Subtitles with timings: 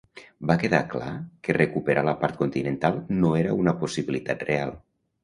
[0.51, 1.11] Va quedar clar
[1.47, 4.75] que recuperar la part continental no era una possibilitat real.